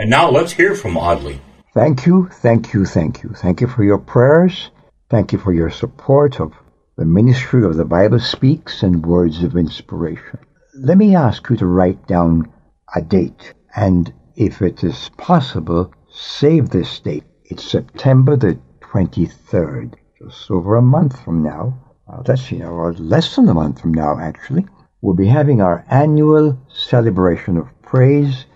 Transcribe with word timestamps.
And 0.00 0.10
now 0.10 0.30
let's 0.30 0.52
hear 0.52 0.76
from 0.76 0.96
Audley. 0.96 1.40
Thank 1.74 2.06
you, 2.06 2.28
thank 2.34 2.72
you, 2.72 2.84
thank 2.84 3.24
you. 3.24 3.30
Thank 3.30 3.60
you 3.60 3.66
for 3.66 3.82
your 3.82 3.98
prayers. 3.98 4.70
Thank 5.10 5.32
you 5.32 5.40
for 5.40 5.52
your 5.52 5.70
support 5.70 6.38
of 6.38 6.52
the 6.96 7.04
ministry 7.04 7.64
of 7.64 7.76
the 7.76 7.84
Bible 7.84 8.20
Speaks 8.20 8.84
and 8.84 9.04
Words 9.04 9.42
of 9.42 9.56
Inspiration. 9.56 10.38
Let 10.76 10.98
me 10.98 11.16
ask 11.16 11.50
you 11.50 11.56
to 11.56 11.66
write 11.66 12.06
down 12.06 12.48
a 12.94 13.02
date, 13.02 13.54
and 13.74 14.12
if 14.36 14.62
it 14.62 14.84
is 14.84 15.10
possible, 15.16 15.92
save 16.12 16.70
this 16.70 17.00
date. 17.00 17.24
It's 17.46 17.68
September 17.68 18.36
the 18.36 18.56
23rd, 18.82 19.94
just 20.16 20.48
over 20.48 20.76
a 20.76 20.82
month 20.82 21.20
from 21.24 21.42
now. 21.42 21.76
Well, 22.06 22.22
that's, 22.24 22.52
you 22.52 22.60
know, 22.60 22.70
or 22.70 22.92
less 22.92 23.34
than 23.34 23.48
a 23.48 23.54
month 23.54 23.80
from 23.80 23.94
now, 23.94 24.16
actually. 24.20 24.64
We'll 25.00 25.16
be 25.16 25.26
having 25.26 25.60
our 25.60 25.84
annual 25.90 26.56
celebration 26.68 27.56
of 27.56 27.66
praise 27.82 28.46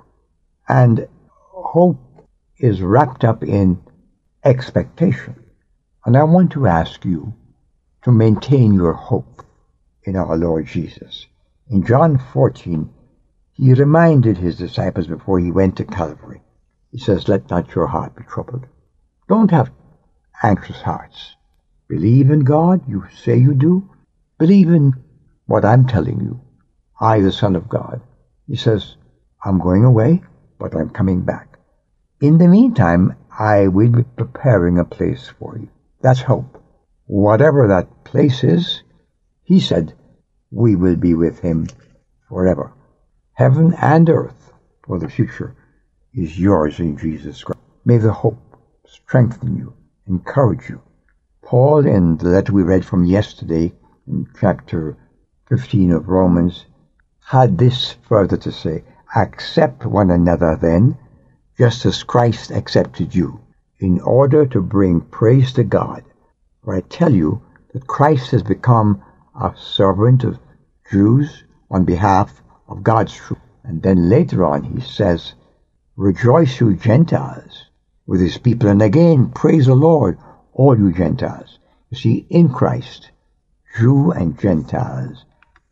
And 0.67 1.07
hope 1.27 1.99
is 2.57 2.81
wrapped 2.81 3.23
up 3.23 3.43
in 3.43 3.81
expectation. 4.43 5.35
And 6.05 6.17
I 6.17 6.23
want 6.23 6.51
to 6.53 6.67
ask 6.67 7.03
you 7.05 7.33
to 8.03 8.11
maintain 8.11 8.73
your 8.73 8.93
hope 8.93 9.45
in 10.03 10.15
our 10.15 10.37
Lord 10.37 10.65
Jesus. 10.65 11.27
In 11.69 11.85
John 11.85 12.17
14, 12.17 12.89
he 13.53 13.73
reminded 13.73 14.37
his 14.37 14.57
disciples 14.57 15.07
before 15.07 15.39
he 15.39 15.51
went 15.51 15.77
to 15.77 15.85
Calvary. 15.85 16.41
He 16.91 16.97
says, 16.97 17.27
Let 17.27 17.49
not 17.49 17.75
your 17.75 17.87
heart 17.87 18.15
be 18.15 18.23
troubled. 18.23 18.65
Don't 19.27 19.51
have 19.51 19.71
anxious 20.41 20.81
hearts. 20.81 21.35
Believe 21.91 22.31
in 22.31 22.45
God, 22.45 22.87
you 22.87 23.03
say 23.21 23.35
you 23.37 23.53
do. 23.53 23.89
Believe 24.37 24.69
in 24.69 24.93
what 25.45 25.65
I'm 25.65 25.85
telling 25.85 26.21
you. 26.21 26.39
I, 26.97 27.19
the 27.19 27.33
Son 27.33 27.53
of 27.53 27.67
God. 27.67 27.99
He 28.47 28.55
says, 28.55 28.95
I'm 29.43 29.59
going 29.59 29.83
away, 29.83 30.23
but 30.57 30.73
I'm 30.73 30.91
coming 30.91 31.25
back. 31.25 31.59
In 32.21 32.37
the 32.37 32.47
meantime, 32.47 33.17
I 33.37 33.67
will 33.67 33.89
be 33.89 34.03
preparing 34.03 34.79
a 34.79 34.85
place 34.85 35.33
for 35.37 35.57
you. 35.57 35.67
That's 35.99 36.21
hope. 36.21 36.63
Whatever 37.07 37.67
that 37.67 38.05
place 38.05 38.45
is, 38.45 38.83
he 39.43 39.59
said, 39.59 39.93
we 40.49 40.77
will 40.77 40.95
be 40.95 41.13
with 41.13 41.39
him 41.39 41.67
forever. 42.29 42.71
Heaven 43.33 43.73
and 43.73 44.09
earth 44.09 44.53
for 44.85 44.97
the 44.97 45.09
future 45.09 45.57
is 46.13 46.39
yours 46.39 46.79
in 46.79 46.95
Jesus 46.97 47.43
Christ. 47.43 47.59
May 47.83 47.97
the 47.97 48.13
hope 48.13 48.39
strengthen 48.85 49.57
you, 49.57 49.73
encourage 50.07 50.69
you, 50.69 50.81
Paul, 51.43 51.87
in 51.87 52.17
the 52.17 52.29
letter 52.29 52.53
we 52.53 52.61
read 52.61 52.85
from 52.85 53.03
yesterday, 53.03 53.73
in 54.07 54.27
chapter 54.39 54.95
15 55.49 55.91
of 55.91 56.07
Romans, 56.07 56.67
had 57.19 57.57
this 57.57 57.93
further 58.07 58.37
to 58.37 58.51
say 58.51 58.83
Accept 59.15 59.85
one 59.85 60.11
another 60.11 60.55
then, 60.55 60.97
just 61.57 61.85
as 61.85 62.03
Christ 62.03 62.51
accepted 62.51 63.15
you, 63.15 63.41
in 63.79 63.99
order 64.01 64.45
to 64.45 64.61
bring 64.61 65.01
praise 65.01 65.51
to 65.53 65.63
God. 65.63 66.03
For 66.63 66.75
I 66.75 66.81
tell 66.81 67.11
you 67.11 67.41
that 67.73 67.87
Christ 67.87 68.31
has 68.31 68.43
become 68.43 69.01
a 69.35 69.53
servant 69.57 70.23
of 70.23 70.39
Jews 70.91 71.43
on 71.71 71.85
behalf 71.85 72.41
of 72.67 72.83
God's 72.83 73.13
truth. 73.15 73.41
And 73.63 73.81
then 73.81 74.09
later 74.09 74.45
on 74.45 74.63
he 74.63 74.79
says, 74.79 75.33
Rejoice, 75.97 76.59
you 76.59 76.75
Gentiles, 76.75 77.65
with 78.05 78.21
his 78.21 78.37
people, 78.37 78.69
and 78.69 78.81
again 78.81 79.31
praise 79.31 79.65
the 79.65 79.75
Lord 79.75 80.19
all 80.61 80.77
you 80.77 80.93
Gentiles. 80.93 81.57
You 81.89 81.97
see, 81.97 82.27
in 82.29 82.47
Christ, 82.49 83.09
Jew 83.75 84.11
and 84.11 84.39
Gentiles 84.39 85.25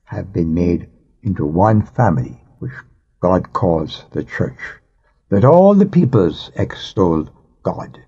have 0.06 0.34
been 0.34 0.56
made 0.56 0.90
into 1.22 1.46
one 1.46 1.86
family, 1.86 2.42
which 2.58 2.72
God 3.20 3.54
calls 3.54 4.06
the 4.14 4.24
church. 4.24 4.58
That 5.30 5.46
all 5.46 5.76
the 5.76 5.86
peoples 5.86 6.50
extol 6.56 7.30
God. 7.62 8.00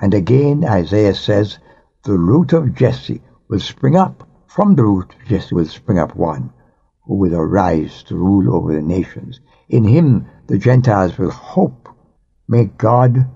And 0.00 0.14
again, 0.14 0.64
Isaiah 0.64 1.14
says, 1.14 1.58
the 2.04 2.16
root 2.16 2.54
of 2.54 2.74
Jesse 2.74 3.20
will 3.48 3.60
spring 3.60 3.96
up. 3.96 4.26
From 4.46 4.74
the 4.74 4.84
root 4.84 5.14
of 5.14 5.28
Jesse 5.28 5.54
will 5.54 5.66
spring 5.66 5.98
up 5.98 6.16
one 6.16 6.50
who 7.02 7.16
will 7.16 7.34
arise 7.34 8.02
to 8.04 8.16
rule 8.16 8.56
over 8.56 8.74
the 8.74 8.80
nations. 8.80 9.40
In 9.68 9.84
him 9.84 10.26
the 10.46 10.56
Gentiles 10.56 11.18
will 11.18 11.30
hope. 11.30 11.90
May 12.48 12.64
God, 12.64 13.28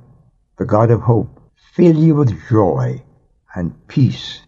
the 0.57 0.65
God 0.65 0.91
of 0.91 1.03
hope, 1.03 1.37
fill 1.75 1.97
you 1.97 2.15
with 2.15 2.49
joy 2.49 3.03
and 3.55 3.87
peace 3.89 4.43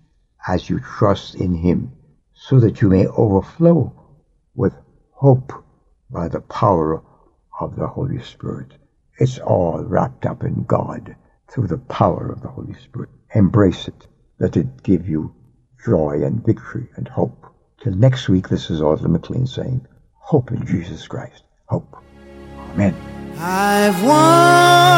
as 0.47 0.69
you 0.69 0.81
trust 0.81 1.35
in 1.35 1.55
Him, 1.55 1.93
so 2.35 2.61
that 2.61 2.81
you 2.81 2.89
may 2.89 3.07
overflow 3.07 3.93
with 4.55 4.75
hope 5.13 5.53
by 6.11 6.29
the 6.29 6.41
power 6.41 7.03
of 7.61 7.77
the 7.77 7.87
Holy 7.87 8.23
Spirit. 8.23 8.73
It's 9.19 9.39
all 9.39 9.83
wrapped 9.83 10.27
up 10.27 10.45
in 10.45 10.65
God 10.65 11.17
through 11.51 11.67
the 11.67 11.79
power 11.79 12.31
of 12.31 12.41
the 12.41 12.49
Holy 12.49 12.75
Spirit. 12.75 13.11
Embrace 13.35 13.89
it. 13.89 14.07
Let 14.39 14.57
it 14.57 14.83
give 14.83 15.09
you 15.09 15.35
joy 15.85 16.23
and 16.25 16.45
victory 16.45 16.89
and 16.97 17.09
hope. 17.09 17.47
Till 17.83 17.95
next 17.95 18.29
week, 18.29 18.49
this 18.49 18.71
is 18.71 18.81
Audley 18.81 19.11
McLean 19.11 19.47
saying, 19.47 19.87
Hope 20.15 20.51
in 20.51 20.65
Jesus 20.67 21.07
Christ. 21.07 21.43
Hope. 21.67 21.97
Amen. 22.75 22.95
I've 23.39 24.03
wandered 24.03 24.98